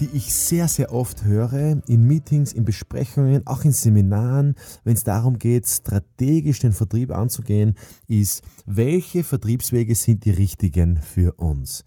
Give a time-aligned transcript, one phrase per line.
[0.00, 5.04] die ich sehr, sehr oft höre in Meetings, in Besprechungen, auch in Seminaren, wenn es
[5.04, 7.74] darum geht, strategisch den Vertrieb anzugehen,
[8.08, 11.84] ist, welche Vertriebswege sind die richtigen für uns?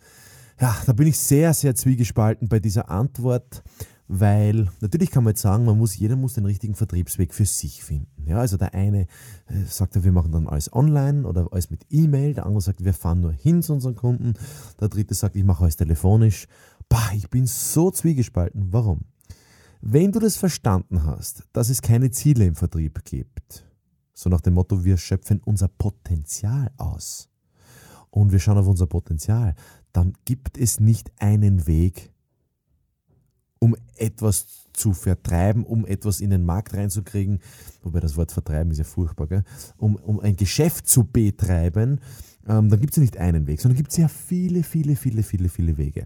[0.62, 3.64] Ja, da bin ich sehr, sehr zwiegespalten bei dieser Antwort,
[4.08, 7.84] weil natürlich kann man jetzt sagen, man muss, jeder muss den richtigen Vertriebsweg für sich
[7.84, 8.28] finden.
[8.28, 9.08] Ja, also der eine
[9.48, 12.94] äh, sagt, wir machen dann alles online oder alles mit E-Mail, der andere sagt, wir
[12.94, 14.34] fahren nur hin zu unseren Kunden,
[14.80, 16.48] der dritte sagt, ich mache alles telefonisch.
[16.94, 18.68] Bah, ich bin so zwiegespalten.
[18.72, 19.06] Warum?
[19.82, 23.66] Wenn du das verstanden hast, dass es keine Ziele im Vertrieb gibt,
[24.14, 27.32] so nach dem Motto, wir schöpfen unser Potenzial aus
[28.12, 29.56] und wir schauen auf unser Potenzial,
[29.92, 32.12] dann gibt es nicht einen Weg,
[33.58, 37.40] um etwas zu vertreiben, um etwas in den Markt reinzukriegen,
[37.82, 39.44] wobei das Wort vertreiben ist ja furchtbar, gell?
[39.78, 42.02] Um, um ein Geschäft zu betreiben,
[42.48, 45.24] ähm, dann gibt es ja nicht einen Weg, sondern gibt es ja viele, viele, viele,
[45.24, 46.06] viele, viele Wege.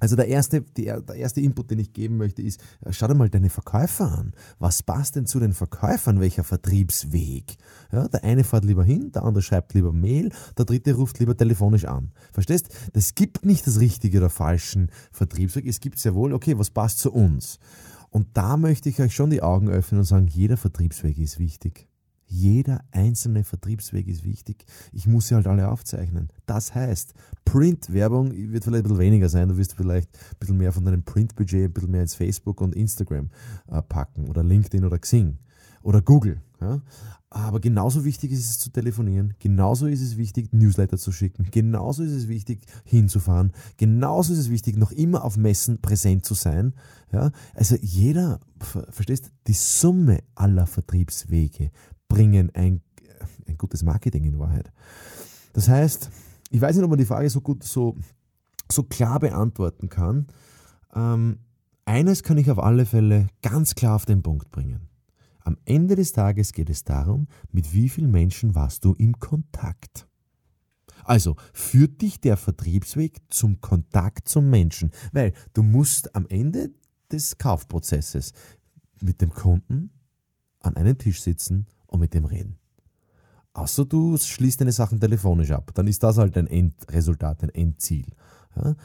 [0.00, 3.28] Also der erste, der erste Input, den ich geben möchte, ist, äh, schau dir mal
[3.28, 4.32] deine Verkäufer an.
[4.58, 6.20] Was passt denn zu den Verkäufern?
[6.20, 7.56] Welcher Vertriebsweg?
[7.92, 11.36] Ja, der eine fährt lieber hin, der andere schreibt lieber Mail, der dritte ruft lieber
[11.36, 12.12] telefonisch an.
[12.32, 12.68] Verstehst?
[12.92, 15.66] Das gibt nicht das richtige oder falschen Vertriebsweg.
[15.66, 17.58] Es gibt sehr wohl, okay, was passt zu uns?
[18.10, 21.87] Und da möchte ich euch schon die Augen öffnen und sagen, jeder Vertriebsweg ist wichtig.
[22.28, 24.66] Jeder einzelne Vertriebsweg ist wichtig.
[24.92, 26.28] Ich muss sie halt alle aufzeichnen.
[26.46, 27.14] Das heißt,
[27.46, 29.48] Print-Werbung wird vielleicht ein bisschen weniger sein.
[29.48, 32.74] Du wirst vielleicht ein bisschen mehr von deinem Print-Budget, ein bisschen mehr ins Facebook und
[32.74, 33.30] Instagram
[33.68, 35.38] äh, packen oder LinkedIn oder Xing
[35.82, 36.42] oder Google.
[36.60, 36.82] Ja?
[37.30, 42.02] Aber genauso wichtig ist es zu telefonieren, genauso ist es wichtig, Newsletter zu schicken, genauso
[42.02, 46.72] ist es wichtig, hinzufahren, genauso ist es wichtig, noch immer auf Messen präsent zu sein.
[47.12, 47.30] Ja?
[47.54, 48.40] Also jeder,
[48.90, 51.70] verstehst, die Summe aller Vertriebswege
[52.08, 52.80] bringen ein,
[53.46, 54.72] ein gutes Marketing in Wahrheit.
[55.52, 56.10] Das heißt,
[56.50, 57.96] ich weiß nicht, ob man die Frage so gut, so,
[58.70, 60.26] so klar beantworten kann.
[60.94, 61.38] Ähm,
[61.84, 64.88] eines kann ich auf alle Fälle ganz klar auf den Punkt bringen.
[65.40, 70.06] Am Ende des Tages geht es darum, mit wie vielen Menschen warst du im Kontakt.
[71.04, 76.70] Also führt dich der Vertriebsweg zum Kontakt zum Menschen, weil du musst am Ende
[77.10, 78.32] des Kaufprozesses
[79.00, 79.90] mit dem Kunden
[80.60, 82.58] an einem Tisch sitzen und mit dem reden.
[83.52, 88.06] Außer du schließt deine Sachen telefonisch ab, dann ist das halt ein Endresultat, ein Endziel.
[88.54, 88.76] Ja?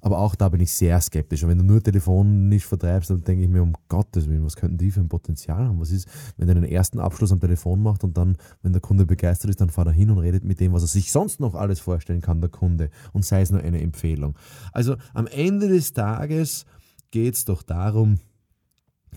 [0.00, 1.42] Aber auch da bin ich sehr skeptisch.
[1.42, 4.78] Und wenn du nur telefonisch vertreibst, dann denke ich mir, um Gottes Willen, was könnten
[4.78, 5.80] die für ein Potenzial haben?
[5.80, 6.06] Was ist,
[6.36, 9.60] wenn er den ersten Abschluss am Telefon macht und dann, wenn der Kunde begeistert ist,
[9.60, 12.20] dann fahrt er hin und redet mit dem, was er sich sonst noch alles vorstellen
[12.20, 14.36] kann, der Kunde, und sei es nur eine Empfehlung.
[14.72, 16.66] Also am Ende des Tages
[17.10, 18.18] geht es doch darum,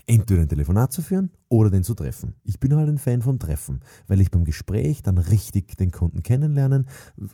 [0.06, 2.34] entweder ein Telefonat zu führen oder den zu treffen.
[2.44, 6.22] Ich bin halt ein Fan vom Treffen, weil ich beim Gespräch dann richtig den Kunden
[6.22, 6.86] kennenlernen,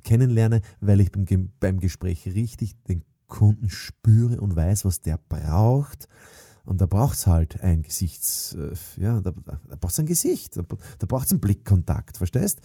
[0.05, 6.09] kennenlerne, weil ich beim, beim Gespräch richtig den Kunden spüre und weiß, was der braucht.
[6.65, 10.57] Und da braucht es halt ein Gesichts, äh, ja, da, da braucht es ein Gesicht,
[10.57, 12.61] da, da braucht es einen Blickkontakt, verstehst?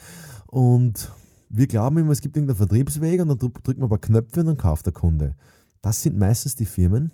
[0.47, 1.11] Und
[1.49, 4.47] wir glauben immer, es gibt irgendeinen Vertriebsweg und dann drückt man ein paar Knöpfe und
[4.47, 5.35] dann kauft der Kunde.
[5.81, 7.11] Das sind meistens die Firmen,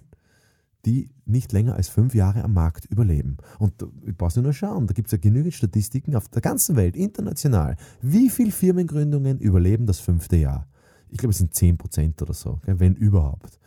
[0.88, 3.38] die nicht länger als fünf Jahre am Markt überleben.
[3.60, 3.74] Und
[4.06, 7.76] ich brauche nur schauen, da gibt es ja genügend Statistiken auf der ganzen Welt, international.
[8.02, 10.66] Wie viele Firmengründungen überleben das fünfte Jahr?
[11.10, 13.60] Ich glaube, es sind 10% oder so, wenn überhaupt.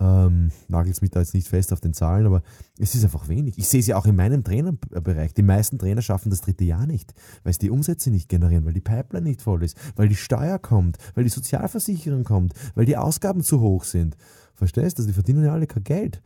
[0.00, 2.42] Ähm, Nagelt es mich da jetzt nicht fest auf den Zahlen, aber
[2.78, 3.58] es ist einfach wenig.
[3.58, 5.34] Ich sehe es ja auch in meinem Trainerbereich.
[5.34, 7.12] Die meisten Trainer schaffen das dritte Jahr nicht,
[7.44, 10.58] weil es die Umsätze nicht generieren, weil die Pipeline nicht voll ist, weil die Steuer
[10.58, 14.16] kommt, weil die Sozialversicherung kommt, weil die Ausgaben zu hoch sind.
[14.54, 15.02] Verstehst du?
[15.02, 16.22] Also die verdienen ja alle kein Geld.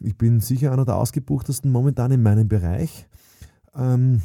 [0.00, 3.06] Ich bin sicher einer der ausgebuchtesten momentan in meinem Bereich.
[3.74, 4.22] Ähm,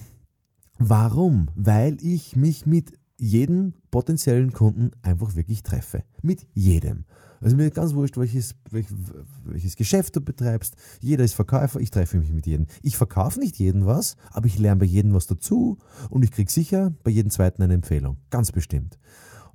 [0.79, 1.49] warum?
[1.55, 6.03] Weil ich mich mit jedem potenziellen Kunden einfach wirklich treffe.
[6.21, 7.05] Mit jedem.
[7.41, 10.75] Also mir ist ganz wurscht, welches, welches, Geschäft du betreibst.
[11.01, 12.67] Jeder ist Verkäufer, ich treffe mich mit jedem.
[12.81, 15.77] Ich verkaufe nicht jeden was, aber ich lerne bei jedem was dazu
[16.09, 18.17] und ich kriege sicher bei jedem zweiten eine Empfehlung.
[18.29, 18.97] Ganz bestimmt.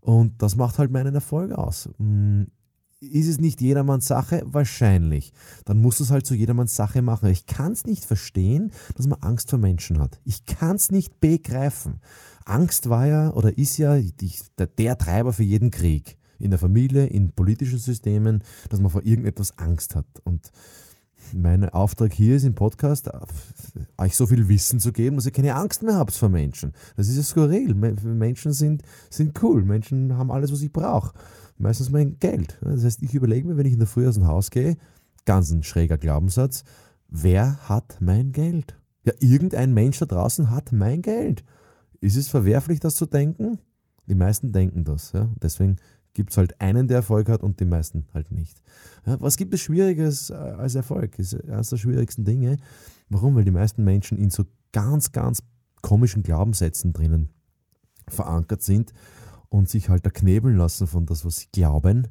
[0.01, 1.89] Und das macht halt meinen Erfolg aus.
[3.03, 4.43] Ist es nicht jedermanns Sache?
[4.45, 5.33] Wahrscheinlich.
[5.65, 7.31] Dann muss es halt zu jedermanns Sache machen.
[7.31, 10.21] Ich kann es nicht verstehen, dass man Angst vor Menschen hat.
[10.25, 12.01] Ich kann es nicht begreifen.
[12.45, 16.19] Angst war ja oder ist ja die, der, der Treiber für jeden Krieg.
[16.39, 20.07] In der Familie, in politischen Systemen, dass man vor irgendetwas Angst hat.
[20.25, 20.53] Und
[21.35, 23.11] mein Auftrag hier ist im Podcast,
[23.99, 26.73] euch so viel Wissen zu geben, dass ihr keine Angst mehr habt vor Menschen.
[26.97, 27.75] Das ist ja skurril.
[27.75, 29.65] Menschen sind, sind cool.
[29.65, 31.13] Menschen haben alles, was ich brauche.
[31.59, 32.59] Meistens mein Geld.
[32.63, 34.77] Das heißt, ich überlege mir, wenn ich in der Früh aus dem Haus gehe,
[35.25, 36.65] ganz ein schräger Glaubenssatz,
[37.09, 38.77] wer hat mein Geld?
[39.05, 41.45] Ja, irgendein Mensch da draußen hat mein Geld.
[42.01, 43.59] Ist es verwerflich, das zu denken?
[44.07, 45.13] Die meisten denken das.
[45.13, 45.29] Ja?
[45.43, 45.77] Deswegen
[46.15, 48.61] gibt es halt einen, der Erfolg hat und die meisten halt nicht.
[49.07, 51.17] Ja, was gibt es Schwieriges äh, als Erfolg?
[51.17, 52.57] Das ist eines der schwierigsten Dinge.
[53.09, 53.35] Warum?
[53.37, 55.43] Weil die meisten Menschen in so ganz, ganz
[55.83, 57.31] komischen Glaubenssätzen drinnen
[58.09, 58.93] verankert sind
[59.49, 62.09] und sich halt da knebeln lassen von das, was sie glauben.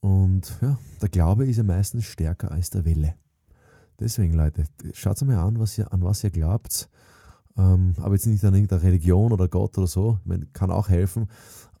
[0.00, 3.14] Und ja, der Glaube ist ja meistens stärker als der Wille.
[4.00, 6.88] Deswegen, Leute, schaut mal an, was ihr, an was ihr glaubt.
[7.56, 10.18] Ähm, aber jetzt nicht an irgendeine Religion oder Gott oder so.
[10.20, 11.28] Ich meine, kann auch helfen.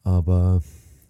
[0.04, 0.62] Aber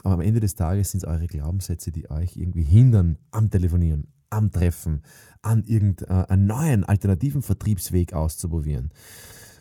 [0.05, 4.07] aber am Ende des Tages sind es eure Glaubenssätze, die euch irgendwie hindern am Telefonieren,
[4.31, 5.03] am Treffen,
[5.43, 8.91] an irgendeinen neuen alternativen Vertriebsweg auszuprobieren.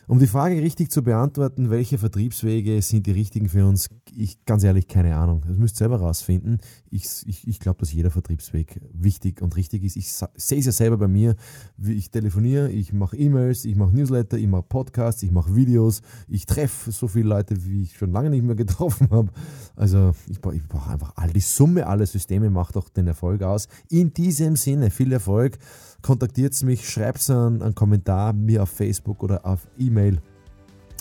[0.06, 4.62] Um die Frage richtig zu beantworten, welche Vertriebswege sind die richtigen für uns, ich ganz
[4.62, 5.42] ehrlich keine Ahnung.
[5.46, 6.58] Das müsst ihr selber rausfinden.
[6.90, 9.96] Ich, ich, ich glaube, dass jeder Vertriebsweg wichtig und richtig ist.
[9.96, 11.36] Ich sehe es ja selber bei mir.
[11.82, 16.02] Ich telefoniere, ich mache E-Mails, ich mache Newsletter, ich mache Podcasts, ich mache Videos.
[16.28, 19.32] Ich treffe so viele Leute, wie ich schon lange nicht mehr getroffen habe.
[19.74, 23.68] Also ich brauche brauch einfach all die Summe aller Systeme macht auch den Erfolg aus.
[23.88, 25.58] In diesem Sinne, viel Erfolg
[26.02, 29.93] kontaktiert mich, schreibt einen, einen Kommentar mir auf Facebook oder auf E-Mail.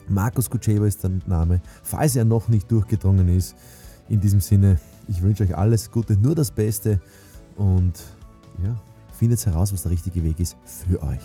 [0.07, 3.55] Markus Kutscheba ist der Name, falls er noch nicht durchgedrungen ist.
[4.09, 6.99] In diesem Sinne, ich wünsche euch alles Gute, nur das Beste
[7.55, 7.93] und
[8.63, 8.75] ja,
[9.17, 11.21] findet heraus, was der richtige Weg ist für euch.